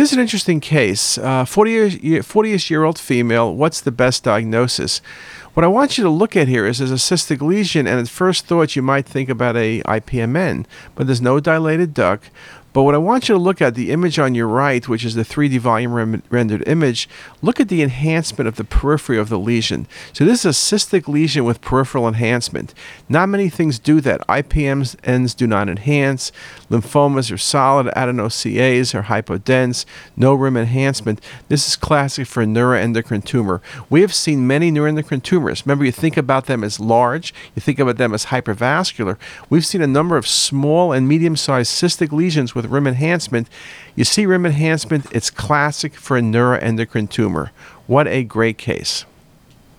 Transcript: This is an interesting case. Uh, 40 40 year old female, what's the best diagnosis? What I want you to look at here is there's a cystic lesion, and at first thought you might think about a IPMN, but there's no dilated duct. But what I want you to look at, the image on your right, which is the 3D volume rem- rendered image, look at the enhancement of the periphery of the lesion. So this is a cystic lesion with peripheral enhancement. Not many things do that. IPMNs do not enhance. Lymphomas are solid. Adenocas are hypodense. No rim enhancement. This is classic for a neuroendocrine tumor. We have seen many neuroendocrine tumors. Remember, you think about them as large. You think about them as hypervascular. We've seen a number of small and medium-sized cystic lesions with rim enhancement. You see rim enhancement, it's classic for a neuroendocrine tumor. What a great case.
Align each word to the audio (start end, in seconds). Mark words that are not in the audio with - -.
This 0.00 0.12
is 0.12 0.16
an 0.16 0.22
interesting 0.22 0.60
case. 0.60 1.18
Uh, 1.18 1.44
40 1.44 2.22
40 2.22 2.58
year 2.70 2.84
old 2.84 2.98
female, 2.98 3.54
what's 3.54 3.82
the 3.82 3.92
best 3.92 4.24
diagnosis? 4.24 5.02
What 5.52 5.62
I 5.62 5.66
want 5.66 5.98
you 5.98 6.04
to 6.04 6.08
look 6.08 6.34
at 6.38 6.48
here 6.48 6.64
is 6.64 6.78
there's 6.78 6.90
a 6.90 6.94
cystic 6.94 7.42
lesion, 7.42 7.86
and 7.86 8.00
at 8.00 8.08
first 8.08 8.46
thought 8.46 8.74
you 8.74 8.80
might 8.80 9.04
think 9.04 9.28
about 9.28 9.58
a 9.58 9.82
IPMN, 9.82 10.64
but 10.94 11.06
there's 11.06 11.20
no 11.20 11.38
dilated 11.38 11.92
duct. 11.92 12.30
But 12.72 12.84
what 12.84 12.94
I 12.94 12.98
want 12.98 13.28
you 13.28 13.34
to 13.34 13.40
look 13.40 13.60
at, 13.60 13.74
the 13.74 13.90
image 13.90 14.18
on 14.18 14.34
your 14.34 14.46
right, 14.46 14.86
which 14.86 15.04
is 15.04 15.14
the 15.14 15.22
3D 15.22 15.58
volume 15.58 15.92
rem- 15.92 16.22
rendered 16.30 16.66
image, 16.68 17.08
look 17.42 17.58
at 17.58 17.68
the 17.68 17.82
enhancement 17.82 18.46
of 18.46 18.56
the 18.56 18.64
periphery 18.64 19.18
of 19.18 19.28
the 19.28 19.38
lesion. 19.38 19.88
So 20.12 20.24
this 20.24 20.44
is 20.44 20.70
a 20.70 20.76
cystic 20.76 21.08
lesion 21.08 21.44
with 21.44 21.60
peripheral 21.60 22.06
enhancement. 22.06 22.72
Not 23.08 23.28
many 23.28 23.48
things 23.48 23.80
do 23.80 24.00
that. 24.02 24.24
IPMNs 24.28 25.36
do 25.36 25.46
not 25.48 25.68
enhance. 25.68 26.30
Lymphomas 26.70 27.32
are 27.32 27.38
solid. 27.38 27.86
Adenocas 27.88 28.94
are 28.94 29.02
hypodense. 29.02 29.84
No 30.16 30.34
rim 30.34 30.56
enhancement. 30.56 31.20
This 31.48 31.66
is 31.66 31.74
classic 31.74 32.28
for 32.28 32.42
a 32.42 32.46
neuroendocrine 32.46 33.24
tumor. 33.24 33.60
We 33.88 34.00
have 34.02 34.14
seen 34.14 34.46
many 34.46 34.70
neuroendocrine 34.70 35.24
tumors. 35.24 35.66
Remember, 35.66 35.84
you 35.84 35.92
think 35.92 36.16
about 36.16 36.46
them 36.46 36.62
as 36.62 36.78
large. 36.78 37.34
You 37.56 37.60
think 37.60 37.80
about 37.80 37.96
them 37.96 38.14
as 38.14 38.26
hypervascular. 38.26 39.16
We've 39.48 39.66
seen 39.66 39.82
a 39.82 39.88
number 39.88 40.16
of 40.16 40.28
small 40.28 40.92
and 40.92 41.08
medium-sized 41.08 41.72
cystic 41.72 42.12
lesions 42.12 42.54
with 42.60 42.70
rim 42.70 42.86
enhancement. 42.86 43.48
You 43.94 44.04
see 44.04 44.26
rim 44.26 44.46
enhancement, 44.46 45.06
it's 45.12 45.30
classic 45.30 45.94
for 45.94 46.16
a 46.16 46.20
neuroendocrine 46.20 47.10
tumor. 47.10 47.52
What 47.86 48.06
a 48.06 48.22
great 48.24 48.58
case. 48.58 49.04